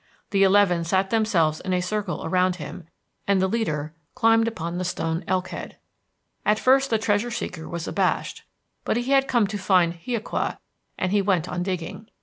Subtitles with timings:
[0.31, 2.87] The eleven sat themselves in a circle around him;
[3.27, 5.77] the leader climbed upon the stone elk head.
[6.43, 8.43] At first the treasure seeker was abashed,
[8.83, 10.57] but he had come to find hiaqua
[10.97, 12.07] and he went on digging.